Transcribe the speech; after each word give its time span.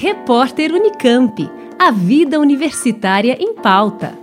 Repórter 0.00 0.72
Unicamp. 0.72 1.50
A 1.76 1.90
vida 1.90 2.38
universitária 2.38 3.36
em 3.40 3.52
pauta. 3.52 4.16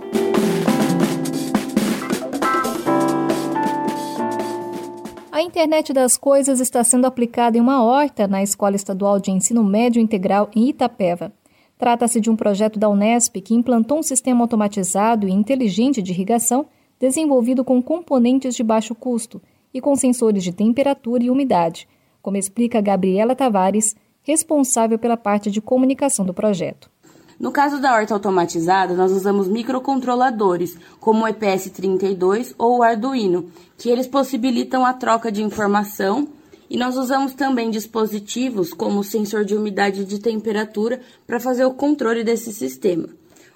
A 5.30 5.42
internet 5.42 5.92
das 5.92 6.16
coisas 6.16 6.60
está 6.60 6.82
sendo 6.82 7.06
aplicada 7.06 7.58
em 7.58 7.60
uma 7.60 7.84
horta 7.84 8.26
na 8.26 8.42
Escola 8.42 8.74
Estadual 8.74 9.20
de 9.20 9.30
Ensino 9.30 9.62
Médio 9.62 10.00
Integral 10.00 10.48
em 10.56 10.70
Itapeva. 10.70 11.30
Trata-se 11.76 12.22
de 12.22 12.30
um 12.30 12.36
projeto 12.36 12.78
da 12.78 12.88
Unesp 12.88 13.36
que 13.42 13.54
implantou 13.54 13.98
um 13.98 14.02
sistema 14.02 14.44
automatizado 14.44 15.28
e 15.28 15.30
inteligente 15.30 16.00
de 16.00 16.10
irrigação 16.10 16.64
desenvolvido 16.98 17.62
com 17.62 17.82
componentes 17.82 18.54
de 18.54 18.62
baixo 18.62 18.94
custo 18.94 19.42
e 19.74 19.82
com 19.82 19.94
sensores 19.94 20.42
de 20.42 20.52
temperatura 20.52 21.22
e 21.22 21.28
umidade, 21.28 21.86
como 22.22 22.38
explica 22.38 22.80
Gabriela 22.80 23.36
Tavares, 23.36 23.94
responsável 24.26 24.98
pela 24.98 25.16
parte 25.16 25.50
de 25.50 25.60
comunicação 25.60 26.26
do 26.26 26.34
projeto. 26.34 26.90
No 27.38 27.52
caso 27.52 27.80
da 27.80 27.94
horta 27.94 28.12
automatizada, 28.12 28.94
nós 28.94 29.12
usamos 29.12 29.46
microcontroladores, 29.46 30.76
como 30.98 31.24
o 31.24 31.28
EPS32 31.28 32.54
ou 32.58 32.78
o 32.78 32.82
Arduino, 32.82 33.50
que 33.76 33.88
eles 33.88 34.06
possibilitam 34.06 34.84
a 34.84 34.92
troca 34.92 35.30
de 35.30 35.42
informação 35.42 36.28
e 36.68 36.76
nós 36.76 36.96
usamos 36.96 37.34
também 37.34 37.70
dispositivos 37.70 38.72
como 38.72 39.00
o 39.00 39.04
sensor 39.04 39.44
de 39.44 39.54
umidade 39.54 40.00
e 40.00 40.04
de 40.04 40.18
temperatura 40.18 41.00
para 41.26 41.38
fazer 41.38 41.64
o 41.64 41.74
controle 41.74 42.24
desse 42.24 42.52
sistema. 42.52 43.08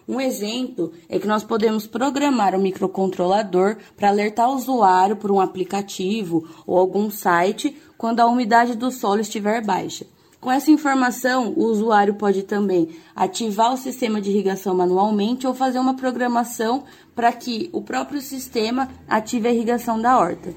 Um 0.06 0.20
exemplo 0.20 0.92
é 1.08 1.18
que 1.18 1.26
nós 1.26 1.42
podemos 1.42 1.86
programar 1.86 2.54
o 2.54 2.58
um 2.58 2.62
microcontrolador 2.62 3.76
para 3.96 4.08
alertar 4.08 4.48
o 4.50 4.56
usuário 4.56 5.16
por 5.16 5.30
um 5.30 5.40
aplicativo 5.40 6.46
ou 6.66 6.78
algum 6.78 7.10
site 7.10 7.76
quando 7.96 8.20
a 8.20 8.26
umidade 8.26 8.76
do 8.76 8.90
solo 8.90 9.20
estiver 9.20 9.64
baixa. 9.64 10.06
Com 10.40 10.50
essa 10.50 10.70
informação, 10.70 11.52
o 11.54 11.64
usuário 11.64 12.14
pode 12.14 12.44
também 12.44 12.88
ativar 13.14 13.74
o 13.74 13.76
sistema 13.76 14.22
de 14.22 14.30
irrigação 14.30 14.74
manualmente 14.74 15.46
ou 15.46 15.52
fazer 15.52 15.78
uma 15.78 15.94
programação 15.94 16.84
para 17.14 17.30
que 17.30 17.68
o 17.74 17.82
próprio 17.82 18.22
sistema 18.22 18.88
ative 19.06 19.48
a 19.48 19.52
irrigação 19.52 20.00
da 20.00 20.18
horta. 20.18 20.54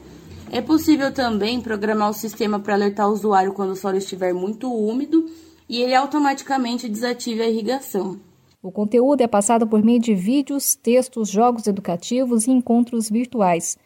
É 0.49 0.61
possível 0.61 1.11
também 1.11 1.59
programar 1.59 2.09
o 2.09 2.13
sistema 2.13 2.59
para 2.59 2.75
alertar 2.75 3.09
o 3.09 3.11
usuário 3.11 3.51
quando 3.51 3.71
o 3.71 3.75
solo 3.75 3.97
estiver 3.97 4.33
muito 4.33 4.73
úmido 4.73 5.25
e 5.67 5.81
ele 5.81 5.95
automaticamente 5.95 6.87
desative 6.87 7.41
a 7.41 7.49
irrigação. 7.49 8.17
O 8.61 8.71
conteúdo 8.71 9.19
é 9.19 9.27
passado 9.27 9.67
por 9.67 9.83
meio 9.83 9.99
de 9.99 10.15
vídeos, 10.15 10.75
textos, 10.75 11.27
jogos 11.27 11.67
educativos 11.67 12.47
e 12.47 12.51
encontros 12.51 13.09
virtuais. 13.09 13.77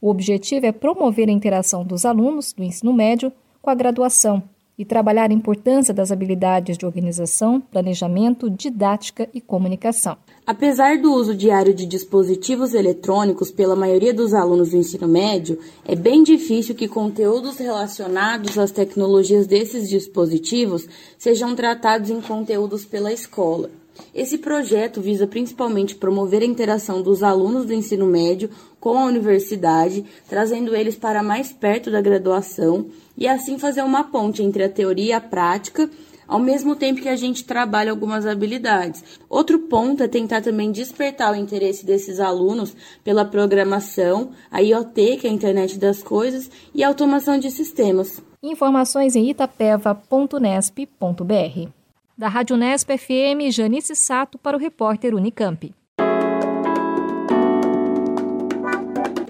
O 0.00 0.08
objetivo 0.08 0.64
é 0.64 0.72
promover 0.72 1.28
a 1.28 1.32
interação 1.32 1.84
dos 1.84 2.06
alunos 2.06 2.54
do 2.54 2.62
ensino 2.62 2.94
médio 2.94 3.30
com 3.60 3.68
a 3.68 3.74
graduação 3.74 4.42
e 4.78 4.84
trabalhar 4.84 5.30
a 5.30 5.34
importância 5.34 5.92
das 5.92 6.10
habilidades 6.10 6.78
de 6.78 6.86
organização, 6.86 7.60
planejamento, 7.60 8.48
didática 8.48 9.28
e 9.34 9.40
comunicação. 9.40 10.16
Apesar 10.46 10.98
do 10.98 11.12
uso 11.12 11.34
diário 11.34 11.74
de 11.74 11.86
dispositivos 11.86 12.74
eletrônicos 12.74 13.50
pela 13.50 13.76
maioria 13.76 14.14
dos 14.14 14.34
alunos 14.34 14.70
do 14.70 14.76
ensino 14.76 15.06
médio, 15.06 15.58
é 15.86 15.94
bem 15.94 16.22
difícil 16.22 16.74
que 16.74 16.88
conteúdos 16.88 17.58
relacionados 17.58 18.58
às 18.58 18.70
tecnologias 18.70 19.46
desses 19.46 19.88
dispositivos 19.88 20.88
sejam 21.18 21.54
tratados 21.54 22.10
em 22.10 22.20
conteúdos 22.20 22.84
pela 22.84 23.12
escola. 23.12 23.81
Esse 24.14 24.38
projeto 24.38 25.00
visa 25.00 25.26
principalmente 25.26 25.94
promover 25.94 26.42
a 26.42 26.46
interação 26.46 27.02
dos 27.02 27.22
alunos 27.22 27.66
do 27.66 27.72
ensino 27.72 28.06
médio 28.06 28.50
com 28.78 28.98
a 28.98 29.04
universidade, 29.04 30.04
trazendo 30.28 30.74
eles 30.74 30.96
para 30.96 31.22
mais 31.22 31.52
perto 31.52 31.90
da 31.90 32.00
graduação 32.00 32.86
e 33.16 33.28
assim 33.28 33.58
fazer 33.58 33.82
uma 33.82 34.04
ponte 34.04 34.42
entre 34.42 34.64
a 34.64 34.68
teoria 34.68 35.04
e 35.04 35.12
a 35.12 35.20
prática, 35.20 35.90
ao 36.26 36.38
mesmo 36.38 36.74
tempo 36.74 37.02
que 37.02 37.08
a 37.08 37.16
gente 37.16 37.44
trabalha 37.44 37.90
algumas 37.90 38.26
habilidades. 38.26 39.04
Outro 39.28 39.58
ponto 39.60 40.02
é 40.02 40.08
tentar 40.08 40.40
também 40.40 40.72
despertar 40.72 41.32
o 41.32 41.36
interesse 41.36 41.84
desses 41.84 42.20
alunos 42.20 42.74
pela 43.04 43.24
programação, 43.24 44.30
a 44.50 44.60
IoT, 44.60 45.18
que 45.18 45.26
é 45.26 45.30
a 45.30 45.32
internet 45.32 45.78
das 45.78 46.02
coisas, 46.02 46.50
e 46.74 46.82
a 46.82 46.88
automação 46.88 47.38
de 47.38 47.50
sistemas. 47.50 48.22
Informações 48.42 49.14
em 49.14 49.30
itapeva.nesp.br. 49.30 51.81
Da 52.16 52.28
Rádio 52.28 52.58
Nesp 52.58 52.90
FM, 52.98 53.50
Janice 53.50 53.96
Sato 53.96 54.36
para 54.36 54.54
o 54.54 54.60
repórter 54.60 55.14
Unicamp. 55.14 55.74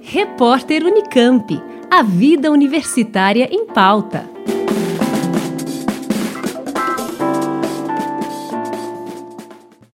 Repórter 0.03 0.83
Unicamp. 0.85 1.63
A 1.89 2.03
vida 2.03 2.51
universitária 2.51 3.49
em 3.53 3.67
pauta. 3.67 4.32